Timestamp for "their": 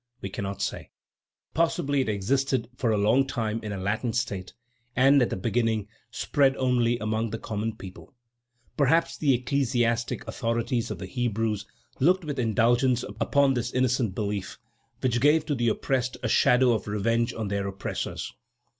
17.49-17.67